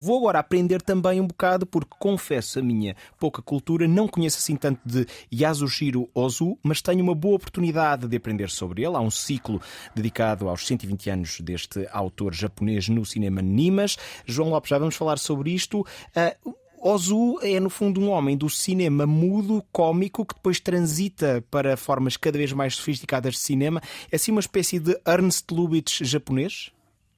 Vou 0.00 0.16
agora 0.18 0.38
aprender 0.38 0.80
também 0.80 1.20
um 1.20 1.26
bocado, 1.26 1.66
porque 1.66 1.96
confesso 1.98 2.60
a 2.60 2.62
minha 2.62 2.94
pouca 3.18 3.42
cultura, 3.42 3.88
não 3.88 4.06
conheço 4.06 4.38
assim 4.38 4.54
tanto 4.54 4.80
de 4.86 5.04
Yasujiro 5.34 6.08
Ozu, 6.14 6.56
mas 6.62 6.80
tenho 6.80 7.02
uma 7.02 7.16
boa 7.16 7.34
oportunidade 7.34 8.06
de 8.06 8.16
aprender 8.16 8.48
sobre 8.48 8.84
ele. 8.84 8.94
Há 8.94 9.00
um 9.00 9.10
ciclo 9.10 9.60
dedicado 9.96 10.48
aos 10.48 10.64
120 10.64 11.10
anos 11.10 11.40
deste 11.40 11.88
autor 11.90 12.32
japonês 12.32 12.88
no 12.88 13.04
cinema 13.04 13.42
Nimas. 13.42 13.96
João 14.24 14.50
Lopes, 14.50 14.70
já 14.70 14.78
vamos 14.78 14.94
falar 14.94 15.18
sobre 15.18 15.50
isto. 15.50 15.80
Uh, 15.80 16.54
Ozu 16.80 17.40
é, 17.42 17.58
no 17.58 17.68
fundo, 17.68 18.00
um 18.00 18.10
homem 18.10 18.36
do 18.36 18.48
cinema 18.48 19.04
mudo, 19.04 19.64
cómico, 19.72 20.24
que 20.24 20.34
depois 20.36 20.60
transita 20.60 21.44
para 21.50 21.76
formas 21.76 22.16
cada 22.16 22.38
vez 22.38 22.52
mais 22.52 22.76
sofisticadas 22.76 23.34
de 23.34 23.40
cinema. 23.40 23.82
É 24.12 24.14
assim 24.14 24.30
uma 24.30 24.40
espécie 24.40 24.78
de 24.78 24.96
Ernst 25.04 25.50
Lubitsch 25.50 26.04
japonês? 26.04 26.70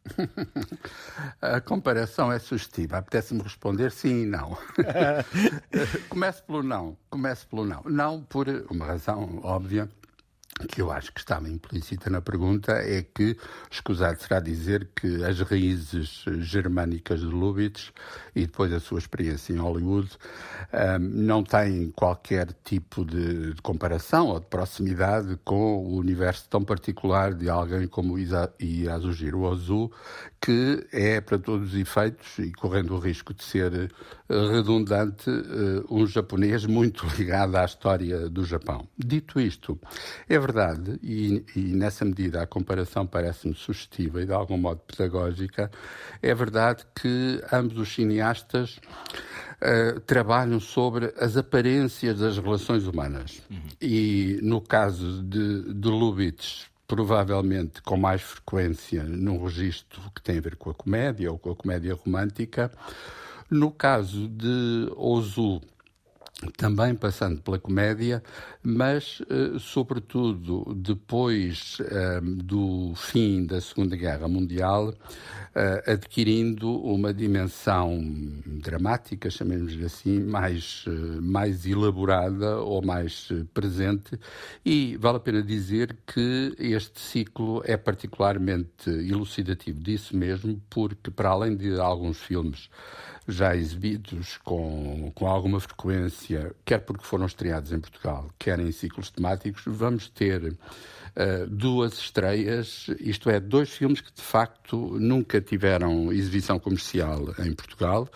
A 1.41 1.61
comparação 1.61 2.33
é 2.33 2.39
sugestiva. 2.39 2.98
Apetece-me 2.98 3.43
responder 3.43 3.91
sim 3.91 4.23
e 4.23 4.27
não. 4.27 4.57
Comece 6.09 6.42
pelo 6.42 6.62
não. 6.62 6.97
Comece 7.09 7.47
pelo 7.47 7.65
não. 7.65 7.83
Não 7.84 8.23
por 8.23 8.48
uma 8.70 8.87
razão 8.87 9.41
óbvia 9.42 9.89
que 10.66 10.80
eu 10.80 10.91
acho 10.91 11.12
que 11.12 11.20
estava 11.20 11.48
implícita 11.48 12.10
na 12.10 12.20
pergunta 12.20 12.73
é 12.73 13.02
que, 13.02 13.37
escusado 13.70 14.20
será 14.20 14.41
dizer 14.41 14.88
que 14.95 15.24
as 15.24 15.41
raízes 15.41 16.24
germânicas 16.38 17.20
de 17.20 17.27
Lubitsch 17.27 17.91
e 18.34 18.42
depois 18.42 18.73
a 18.73 18.80
sua 18.80 18.98
experiência 18.98 19.52
em 19.52 19.56
Hollywood 19.56 20.10
um, 20.73 20.98
não 20.98 21.42
têm 21.42 21.91
qualquer 21.91 22.48
tipo 22.64 23.05
de, 23.05 23.55
de, 23.55 23.62
comparação 23.62 24.28
ou 24.28 24.41
de 24.41 24.46
proximidade 24.46 25.38
com 25.45 25.78
o 25.78 25.96
universo 25.96 26.46
tão 26.48 26.62
particular 26.62 27.34
de 27.34 27.48
alguém 27.48 27.86
como 27.86 28.19
Yasujiro 28.19 29.42
Ozu, 29.42 29.91
que 30.41 30.86
é, 30.92 31.20
para 31.20 31.38
todos 31.38 31.74
os 31.74 31.78
efeitos, 31.78 32.38
e 32.38 32.52
correndo 32.52 32.95
o 32.95 32.98
risco 32.98 33.34
de 33.34 33.42
ser 33.45 33.91
eh, 34.28 34.52
redundante, 34.52 35.28
eh, 35.28 35.84
um 35.91 36.06
japonês 36.06 36.64
muito 36.64 37.06
ligado 37.19 37.56
à 37.56 37.64
história 37.64 38.28
do 38.28 38.45
Japão. 38.45 38.89
Dito 38.97 39.41
isto, 39.41 39.78
é 40.28 40.39
verdade, 40.39 40.50
e, 41.03 41.45
e 41.55 41.61
nessa 41.61 42.05
medida 42.05 42.43
a 42.43 42.47
comparação 42.47 43.06
parece-me 43.06 43.55
sugestiva 43.55 44.23
e 44.23 44.27
de 44.27 44.33
algum 44.33 44.57
modo 44.57 44.81
pedagógica, 44.87 45.70
é 46.23 46.34
verdade 46.34 46.84
que 46.95 47.42
ambos 47.53 47.79
os 47.79 47.95
cineastas 47.95 48.81
uh, 49.61 50.01
trabalham 50.01 50.61
sobre 50.61 51.12
as 51.19 51.37
aparências 51.37 52.19
das 52.19 52.39
relações 52.39 52.87
humanas. 52.87 53.42
Uhum. 53.51 53.61
E 53.81 54.39
no 54.42 54.61
caso 54.61 55.23
de, 55.23 55.75
de 55.75 55.89
Lubitsch, 55.89 56.70
provavelmente 56.91 57.81
com 57.83 57.97
mais 57.97 58.20
frequência 58.20 59.05
num 59.05 59.41
registro 59.45 60.03
que 60.12 60.20
tem 60.20 60.39
a 60.39 60.41
ver 60.41 60.57
com 60.57 60.70
a 60.70 60.75
comédia 60.75 61.31
ou 61.31 61.39
com 61.39 61.53
a 61.53 61.55
comédia 61.55 61.95
romântica. 61.95 62.69
No 63.48 63.70
caso 63.70 64.27
de 64.27 64.91
Ozu, 64.97 65.61
também 66.56 66.94
passando 66.94 67.41
pela 67.42 67.58
comédia, 67.58 68.22
mas, 68.62 69.22
eh, 69.28 69.58
sobretudo, 69.58 70.74
depois 70.74 71.78
eh, 71.80 72.20
do 72.22 72.94
fim 72.96 73.44
da 73.44 73.60
Segunda 73.60 73.96
Guerra 73.96 74.27
Mundial, 74.27 74.94
eh, 75.55 75.84
adquirindo 75.86 76.80
uma 76.83 77.12
dimensão 77.12 78.00
dramática, 78.46 79.30
chamemos-lhe 79.30 79.84
assim, 79.84 80.20
mais, 80.20 80.84
mais 81.20 81.66
elaborada 81.66 82.56
ou 82.58 82.83
mais 82.84 83.28
presente. 83.52 84.18
E 84.64 84.96
vale 84.96 85.18
a 85.18 85.20
pena 85.20 85.42
dizer 85.42 85.96
que 86.06 86.55
este 86.58 87.00
ciclo 87.00 87.62
é 87.64 87.77
particularmente 87.77 88.88
elucidativo 88.88 89.80
disso 89.80 90.16
mesmo, 90.16 90.61
porque, 90.70 91.11
para 91.11 91.30
além 91.30 91.56
de 91.56 91.78
alguns 91.78 92.18
filmes 92.18 92.70
já 93.30 93.55
exibidos 93.55 94.38
com, 94.38 95.12
com 95.14 95.27
alguma 95.27 95.61
frequência, 95.61 96.30
quer 96.64 96.78
porque 96.81 97.05
foram 97.05 97.27
estreados 97.27 97.73
em 97.73 97.81
Portugal, 97.81 98.31
quer 98.39 98.59
em 98.59 98.70
ciclos 98.73 99.11
temáticos, 99.11 99.62
vamos 99.67 100.09
ter 100.09 100.56
uh, 101.17 101.46
duas 101.48 101.95
estreias, 101.95 102.86
isto 102.98 103.30
é, 103.30 103.41
dois 103.41 103.70
filmes 103.70 104.01
que 104.01 104.13
de 104.13 104.23
facto 104.23 104.96
nunca 104.98 105.41
tiveram 105.41 106.13
exibição 106.13 106.58
comercial 106.58 107.35
em 107.39 107.52
Portugal. 107.52 108.08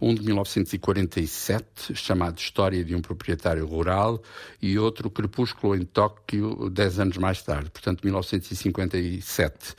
Um 0.00 0.14
de 0.14 0.22
1947, 0.22 1.94
chamado 1.94 2.38
História 2.38 2.84
de 2.84 2.94
um 2.94 3.00
Proprietário 3.00 3.66
Rural, 3.66 4.22
e 4.60 4.78
outro 4.78 5.10
Crepúsculo 5.10 5.76
em 5.76 5.84
Tóquio, 5.84 6.68
dez 6.70 6.98
anos 6.98 7.16
mais 7.16 7.42
tarde, 7.42 7.70
portanto 7.70 8.02
1957. 8.02 9.74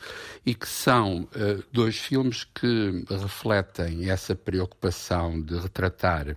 E 0.46 0.54
que 0.54 0.68
são 0.68 1.22
uh, 1.22 1.64
dois 1.72 1.96
filmes 1.96 2.44
que 2.44 3.04
refletem 3.08 4.10
essa 4.10 4.34
preocupação 4.34 5.40
de 5.40 5.58
retratar 5.58 6.36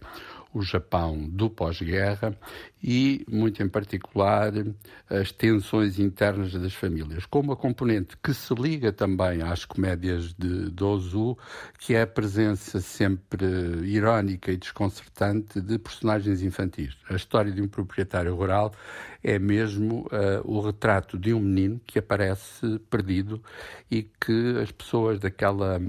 o 0.54 0.62
Japão 0.62 1.28
do 1.30 1.50
pós-guerra 1.50 2.38
e, 2.84 3.26
muito 3.30 3.62
em 3.62 3.68
particular, 3.68 4.54
as 5.10 5.32
tensões 5.32 6.00
internas 6.00 6.54
das 6.54 6.74
famílias, 6.74 7.26
com 7.26 7.40
uma 7.40 7.56
componente 7.56 8.16
que 8.18 8.34
se 8.34 8.54
liga 8.54 8.92
também 8.92 9.42
às 9.42 9.66
comédias 9.66 10.34
de, 10.34 10.72
de 10.72 10.84
Ozu, 10.84 11.38
que 11.80 11.96
é 11.96 12.04
a 12.04 12.08
presença 12.08 12.80
sempre 12.80 13.46
irónica 13.84 14.52
e 14.52 14.58
desconcertante 14.58 15.60
de 15.60 15.78
personagens 15.78 16.42
infantis. 16.42 16.98
A 17.10 17.16
história 17.16 17.52
de 17.52 17.62
um 17.62 17.68
proprietário 17.68 18.36
rural 18.36 18.74
é 19.24 19.40
mesmo 19.40 20.08
uh, 20.08 20.42
o 20.44 20.62
retrato 20.62 21.18
de 21.18 21.34
um 21.34 21.40
menino 21.40 21.82
que 21.86 22.00
aparece 22.00 22.80
perdido 22.90 23.42
e 23.90 24.04
que 24.04 24.60
as 24.62 24.72
pessoas 24.72 25.20
daquela 25.20 25.82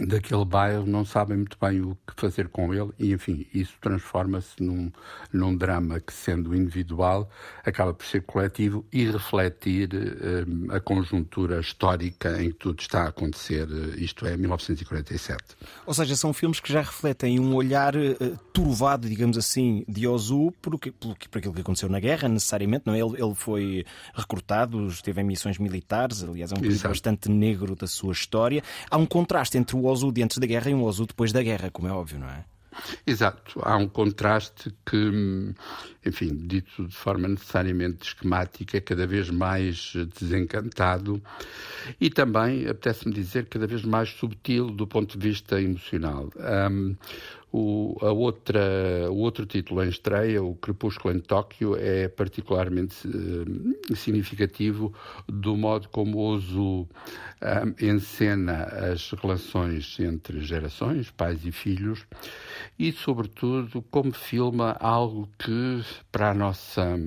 daquele 0.00 0.44
bairro 0.44 0.86
não 0.86 1.04
sabem 1.04 1.36
muito 1.36 1.56
bem 1.60 1.80
o 1.80 1.96
que 2.06 2.20
fazer 2.20 2.48
com 2.48 2.74
ele 2.74 2.90
e, 2.98 3.12
enfim, 3.12 3.46
isso 3.54 3.74
transforma-se 3.80 4.60
num, 4.60 4.90
num 5.32 5.56
drama 5.56 6.00
que, 6.00 6.12
sendo 6.12 6.54
individual, 6.54 7.30
acaba 7.64 7.94
por 7.94 8.04
ser 8.04 8.22
coletivo 8.22 8.84
e 8.92 9.04
refletir 9.04 9.90
uh, 9.94 10.74
a 10.74 10.80
conjuntura 10.80 11.60
histórica 11.60 12.42
em 12.42 12.48
que 12.48 12.56
tudo 12.56 12.80
está 12.80 13.04
a 13.04 13.08
acontecer, 13.08 13.68
uh, 13.68 13.98
isto 13.98 14.26
é, 14.26 14.36
1947. 14.36 15.42
Ou 15.86 15.94
seja, 15.94 16.16
são 16.16 16.32
filmes 16.32 16.58
que 16.58 16.72
já 16.72 16.80
refletem 16.80 17.38
um 17.38 17.54
olhar 17.54 17.94
uh, 17.94 18.38
turvado, 18.52 19.08
digamos 19.08 19.38
assim, 19.38 19.84
de 19.88 20.08
Ozu 20.08 20.52
por, 20.60 20.76
por, 20.78 20.92
por 21.16 21.38
aquilo 21.38 21.54
que 21.54 21.60
aconteceu 21.60 21.88
na 21.88 22.00
guerra, 22.00 22.28
necessariamente, 22.28 22.84
não 22.86 22.94
é? 22.94 22.98
Ele, 22.98 23.22
ele 23.22 23.34
foi 23.34 23.84
recrutado, 24.12 24.88
esteve 24.88 25.20
em 25.20 25.24
missões 25.24 25.58
militares, 25.58 26.24
aliás, 26.24 26.50
é 26.50 26.54
um 26.56 26.60
período 26.60 26.82
bastante 26.82 27.30
negro 27.30 27.76
da 27.76 27.86
sua 27.86 28.12
história. 28.12 28.62
Há 28.90 28.96
um 28.96 29.06
contraste 29.06 29.56
entre 29.56 29.76
o 29.76 29.83
o 29.84 29.86
Ozu 29.86 30.10
de 30.10 30.22
antes 30.22 30.38
da 30.38 30.46
guerra 30.46 30.70
e 30.70 30.74
um 30.74 30.82
Ozu 30.82 31.06
depois 31.06 31.32
da 31.32 31.42
guerra, 31.42 31.70
como 31.70 31.88
é 31.88 31.92
óbvio, 31.92 32.18
não 32.18 32.28
é? 32.28 32.44
Exato. 33.06 33.60
Há 33.62 33.76
um 33.76 33.86
contraste 33.86 34.74
que, 34.84 35.54
enfim, 36.04 36.34
dito 36.34 36.86
de 36.88 36.94
forma 36.94 37.28
necessariamente 37.28 38.08
esquemática, 38.08 38.80
cada 38.80 39.06
vez 39.06 39.30
mais 39.30 39.92
desencantado 40.18 41.22
e 42.00 42.10
também, 42.10 42.66
apetece-me 42.66 43.14
dizer, 43.14 43.46
cada 43.46 43.66
vez 43.66 43.84
mais 43.84 44.08
subtil 44.10 44.70
do 44.70 44.86
ponto 44.86 45.16
de 45.16 45.28
vista 45.28 45.60
emocional. 45.60 46.30
Um, 46.36 46.96
o, 47.56 47.96
a 48.00 48.10
outra, 48.10 49.08
o 49.08 49.18
outro 49.18 49.46
título 49.46 49.84
em 49.84 49.88
estreia, 49.88 50.42
O 50.42 50.56
Crepúsculo 50.56 51.14
em 51.14 51.20
Tóquio, 51.20 51.76
é 51.76 52.08
particularmente 52.08 53.06
uh, 53.06 53.94
significativo 53.94 54.92
do 55.28 55.56
modo 55.56 55.88
como 55.88 56.18
Ozu 56.18 56.80
uh, 56.82 56.88
encena 57.80 58.64
as 58.92 59.08
relações 59.12 60.00
entre 60.00 60.40
gerações, 60.40 61.12
pais 61.12 61.46
e 61.46 61.52
filhos, 61.52 62.04
e, 62.76 62.90
sobretudo, 62.90 63.82
como 63.82 64.12
filma 64.12 64.76
algo 64.80 65.28
que, 65.38 65.80
para 66.10 66.32
a 66.32 66.34
nossa 66.34 66.98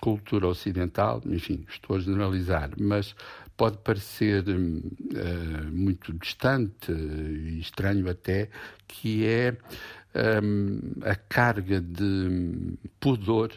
cultura 0.00 0.46
ocidental, 0.46 1.20
enfim, 1.26 1.64
estou 1.68 1.96
a 1.96 1.98
generalizar, 1.98 2.70
mas 2.78 3.16
pode 3.62 3.78
parecer 3.78 4.42
uh, 4.48 5.72
muito 5.72 6.12
distante 6.14 6.90
e 6.90 7.60
estranho 7.60 8.10
até, 8.10 8.48
que 8.88 9.24
é 9.24 9.56
um, 10.42 10.80
a 11.04 11.14
carga 11.14 11.80
de 11.80 12.74
pudor, 12.98 13.52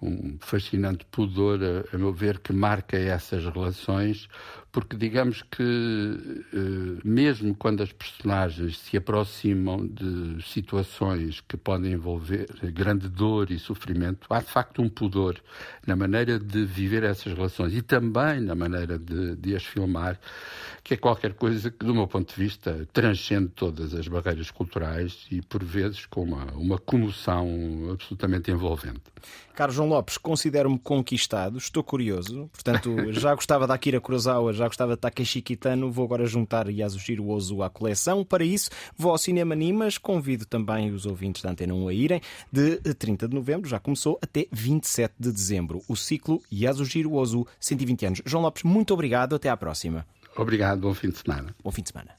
um 0.00 0.36
fascinante 0.40 1.04
pudor, 1.10 1.60
a, 1.62 1.94
a 1.94 1.98
meu 1.98 2.12
ver, 2.12 2.38
que 2.38 2.52
marca 2.52 2.96
essas 2.96 3.44
relações, 3.44 4.28
porque 4.76 4.94
digamos 4.94 5.40
que 5.40 5.62
eh, 6.52 7.00
mesmo 7.02 7.54
quando 7.54 7.82
as 7.82 7.90
personagens 7.92 8.78
se 8.78 8.94
aproximam 8.94 9.86
de 9.86 10.42
situações 10.42 11.40
que 11.40 11.56
podem 11.56 11.92
envolver 11.92 12.46
grande 12.74 13.08
dor 13.08 13.50
e 13.50 13.58
sofrimento, 13.58 14.26
há 14.28 14.40
de 14.40 14.50
facto 14.50 14.82
um 14.82 14.88
pudor 14.90 15.40
na 15.86 15.96
maneira 15.96 16.38
de 16.38 16.66
viver 16.66 17.04
essas 17.04 17.32
relações 17.32 17.74
e 17.74 17.80
também 17.80 18.38
na 18.40 18.54
maneira 18.54 18.98
de, 18.98 19.34
de 19.36 19.56
as 19.56 19.64
filmar, 19.64 20.20
que 20.84 20.92
é 20.92 20.96
qualquer 20.98 21.32
coisa 21.32 21.70
que, 21.70 21.84
do 21.84 21.94
meu 21.94 22.06
ponto 22.06 22.34
de 22.34 22.38
vista, 22.38 22.86
transcende 22.92 23.48
todas 23.48 23.94
as 23.94 24.06
barreiras 24.06 24.50
culturais 24.50 25.26
e, 25.30 25.40
por 25.40 25.64
vezes, 25.64 26.04
com 26.04 26.22
uma, 26.22 26.52
uma 26.52 26.78
comoção 26.78 27.48
absolutamente 27.90 28.50
envolvente. 28.50 29.00
Carlos 29.54 29.78
João 29.86 29.98
Lopes, 29.98 30.18
considero-me 30.18 30.78
conquistado, 30.78 31.58
estou 31.58 31.82
curioso, 31.84 32.50
portanto, 32.52 32.90
já 33.14 33.32
gostava 33.34 33.68
da 33.68 33.74
Akira 33.74 34.00
Kurosawa, 34.00 34.52
já 34.52 34.66
gostava 34.66 34.94
de 34.94 35.00
Takeshi 35.00 35.40
Kitano, 35.40 35.92
vou 35.92 36.04
agora 36.04 36.26
juntar 36.26 36.68
Yasujiro 36.68 37.28
Ozu 37.28 37.62
à 37.62 37.70
coleção. 37.70 38.24
Para 38.24 38.44
isso, 38.44 38.68
vou 38.96 39.12
ao 39.12 39.18
Cinema 39.18 39.54
Nimas, 39.54 39.96
convido 39.96 40.44
também 40.44 40.90
os 40.90 41.06
ouvintes 41.06 41.40
da 41.42 41.50
Antena 41.50 41.72
1 41.72 41.88
a 41.88 41.94
irem, 41.94 42.20
de 42.50 42.78
30 42.94 43.28
de 43.28 43.34
novembro, 43.34 43.68
já 43.68 43.78
começou, 43.78 44.18
até 44.20 44.46
27 44.50 45.14
de 45.20 45.30
dezembro. 45.30 45.80
O 45.88 45.94
ciclo 45.94 46.42
Yasujiro 46.52 47.14
Ozu, 47.14 47.46
120 47.60 48.06
anos. 48.06 48.22
João 48.26 48.42
Lopes, 48.42 48.64
muito 48.64 48.92
obrigado, 48.92 49.36
até 49.36 49.48
à 49.48 49.56
próxima. 49.56 50.04
Obrigado, 50.36 50.80
bom 50.80 50.94
fim 50.94 51.10
de 51.10 51.18
semana. 51.18 51.54
Bom 51.62 51.70
fim 51.70 51.82
de 51.82 51.90
semana. 51.90 52.10